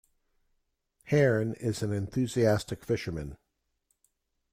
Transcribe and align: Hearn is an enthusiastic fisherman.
Hearn 1.11 1.53
is 1.59 1.83
an 1.83 1.93
enthusiastic 1.93 2.83
fisherman. 2.83 3.37